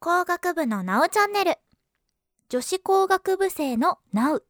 [0.00, 1.56] 工学部のなおチャンネル。
[2.50, 4.44] 女子工学部生のなう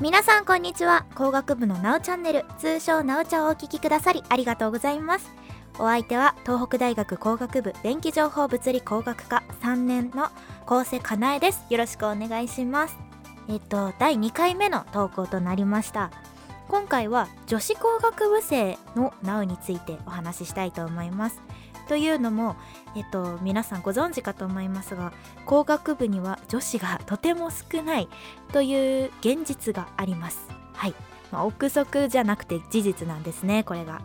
[0.00, 1.04] 皆さんこんにちは。
[1.14, 2.46] 工学部のなおチャンネル。
[2.58, 5.30] 通称なおちゃんをお聞きくださりありがとうございます。
[5.78, 10.30] お相手は東北大学工学部電気情報物理工学科3年の
[10.64, 11.66] 高瀬かなえです。
[11.68, 12.96] よろしくお願いします。
[13.46, 16.10] えっと第2回目の投稿となりました。
[16.70, 21.42] 今回は女子工学部生のなうについてお話ししたいと思います。
[21.88, 22.54] というのも、
[22.94, 25.12] えっと、皆さんご存知かと思いますが
[25.46, 28.08] 工学部には女子がとても少ない
[28.52, 30.46] という現実があります。
[30.72, 30.94] はい、
[31.32, 34.00] まあ、憶測じゃなくて事実なんですねこれが。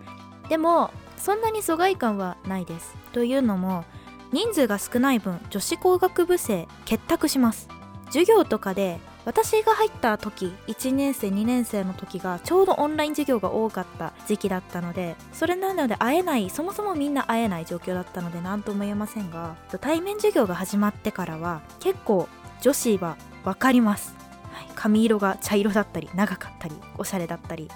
[0.50, 2.95] でもそんなに疎外感はないです。
[3.13, 3.86] というのも
[4.31, 7.70] 人数が少ない分女子工学部生結託します。
[8.08, 22.30] 授業とかで私が入った時1年生2年生の時がちょうどオンライン授業が多かった時期だったのでそれなので会えないそもそもみんな会えない状況だったので何とも言えませんが対面授業が始まってからは結構
[22.61, 24.16] 女子は分かります、
[24.52, 27.69] はい、髪色が茶色だったり長かったりおしゃれだったり。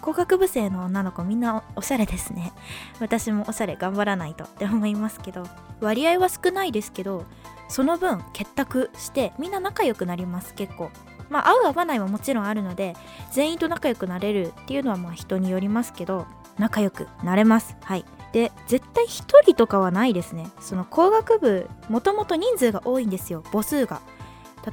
[0.00, 2.52] 工学部生の女の子みんなおしゃれですね。
[3.00, 5.46] 私もおしゃれ頑張らないとって思いますけど
[5.80, 7.26] 割合は少ないですけど
[7.70, 10.90] その分結託してみんな仲良くなります結構。
[11.30, 12.96] まあ合う合わないはもちろんあるので
[13.30, 16.26] 全員と仲良くなれるっていうのはまあ人によりますけど
[16.58, 17.76] 仲良くなれます。
[17.82, 18.04] はい。
[18.32, 19.08] で絶対1
[19.42, 20.50] 人とかはないですね。
[20.60, 23.44] その工学部もともと人数が多いんですよ。
[23.52, 24.02] 母数が。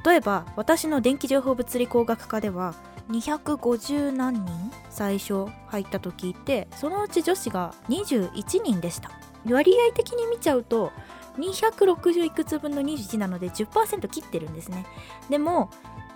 [0.04, 2.74] 例えば私の電気情報物理工学科では
[3.10, 9.12] 250何人最初入った時いてそのうち女子が21人でした。
[9.46, 10.92] 割合的に見ちゃうと
[11.38, 14.86] 260いくつ分の21なので10%切ってるんですね。
[15.30, 15.70] でも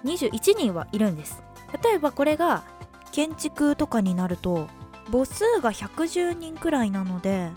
[0.03, 1.43] 21人はいるんです。
[1.83, 2.63] 例えばこれが
[3.11, 4.67] 建築とかになると
[5.11, 7.49] 母数が110人くらいなので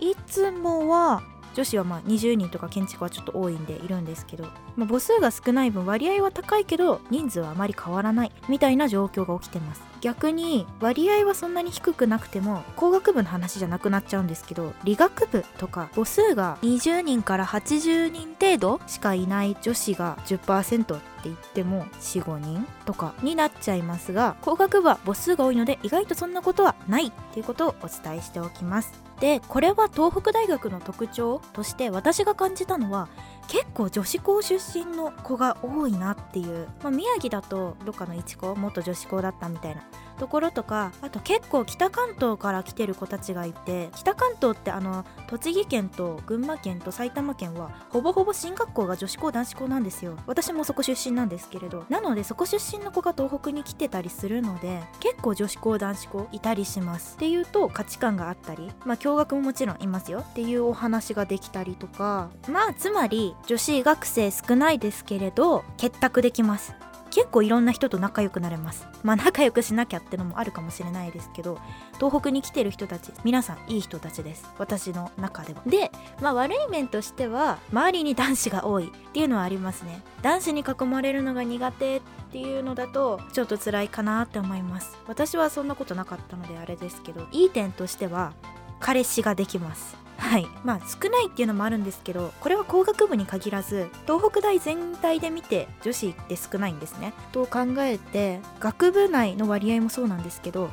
[0.00, 1.22] いつもは
[1.58, 4.44] 女子はまあ20人とか建築はちょっと多いんでいるんですけど、
[4.76, 9.82] まあ、母数が少ない分割合は高いけど人数はあまり変わらないみたいな状況が起きてます。
[10.00, 21.00] 逆に割合はそんなに低くなくても工学部の話じゃなくなっちゃうんですけど理学部とか母数が20人から80人程度しかいない女子が10%
[21.32, 29.08] って言っても45人とかになっちゃいますが工学部は母数が多いので意外とそんなことはないっていうことをお伝えしておきます。
[29.20, 33.08] でこれは東北大学の特徴として私が感じたのは
[33.48, 39.82] 結構女子校出身の子が多いなっていう、まあ、宮城だとどっかの一校元女子校だったみたいな
[40.18, 50.16] ところとかあと結構北関東から来てる子たちがいて北関東ってあの栃木県と群馬県と埼玉県はほぼほぼ進学校が女子校男子校なんですよ。
[50.26, 51.84] 私もそこ出身なんですけれど。
[51.88, 57.14] なのでそこ出身の子が東北に来てたりするので結構女子校男子校いたりします。
[57.14, 60.20] っていうと価値観があったりまあ共学ももちろんいますよ。
[60.20, 62.28] っていうお話ができたりとか。
[62.48, 66.74] まあつまり女子学生少ないですけれど結託できます。
[67.10, 68.86] 結構いろんな人と仲良くなれます。
[69.02, 71.58] まあ仲良くしなきゃってのもあるかもしれないですけど
[71.94, 74.50] 東北に来てる人たち皆さんいい人たちです。
[74.58, 75.62] 私の中では。
[75.66, 80.02] でまあ悪い面としては周りに男子が多いっていうのはありますね。
[80.22, 84.96] 男子に囲まれるのが苦手っていうのだとちょっと辛いかなって思います。
[85.06, 88.32] 私はそんなことなかったのであれですけどいい点としては
[88.80, 90.07] 彼氏ができます。
[90.18, 90.46] はい。
[90.64, 97.14] まあ少ないっていうのもあるんですけどこれは工学部に限らず東北大全体で見て女子って少ないんですね。
[97.32, 100.70] と考えて学部内の割合もそうなんですけど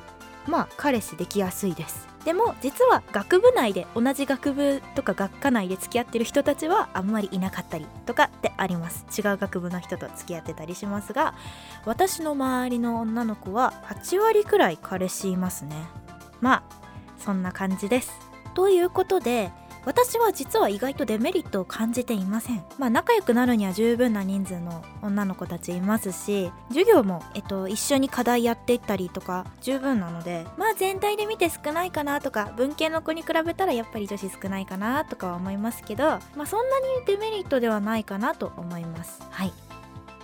[0.47, 2.07] まあ彼氏できやすいです。
[2.25, 9.05] でも実は学部内で同じ学部とか学科内で付き合ってる人たちはあんまりいなかったりとかってあります。
[9.16, 11.35] 違う学部の人と付き合ってたりしますが
[11.85, 15.75] 私の周りの女の子は8割くらい彼氏いますね。
[16.41, 16.85] まあ
[17.19, 18.25] そんな感じです
[18.55, 19.51] ということで
[19.85, 22.63] 私は実は意外とデメリットを感じていません。
[22.79, 39.22] まあ仲良くなるには十分な人数の女の子たちいますし授業も、えっと、一緒に課題やっていったりとか十分なのでまあ全体で見て少ないかなとか文系の子に比べたらやっぱり女子少ないかなとかは思いますけどまあそんなにデメリットではないかなと思います。
[39.29, 39.53] はい。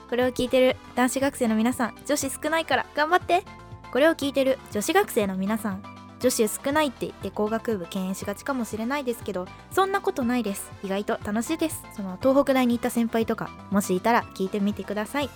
[0.09, 3.43] これを聞いてる男子学生の皆さん女子少ないから頑張って。
[3.91, 5.83] これを聞いてる女子学生の皆さん
[6.21, 9.23] 女子少ないって言って工学部敬遠しがちかもしれないです。
[9.23, 10.71] けどそんなことないです。
[10.83, 11.83] 意外と楽しいです。
[11.95, 15.29] その東北大に行った先輩とかもしいたら聞いてみてください。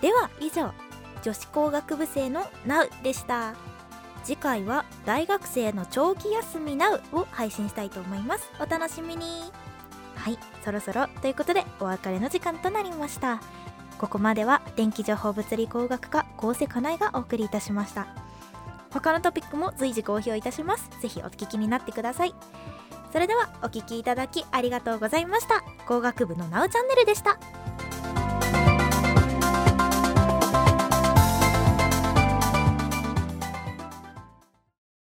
[0.00, 0.72] では以上
[1.22, 3.54] 女子工学部生の Now でした。
[4.24, 8.50] 次回は大学生の長期休み Now を配信したいと思います。
[8.58, 9.52] お楽しみに。
[10.14, 13.40] はいそろそろということでお別れの時間となりました。
[13.98, 18.25] ここまでは電気情報物理工学科高瀬かなえがお送りいたしました。
[18.96, 20.88] 他のトピックも随時公表いたします。
[21.02, 22.34] ぜひお聞きになってください。
[23.12, 25.62] それではお聞きいただきありがとうございました。
[25.86, 27.38] 工学部のなおチャンネルでした。